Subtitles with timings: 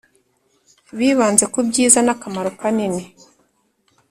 [0.97, 3.03] bibanze ku byiza n’akamaro kanini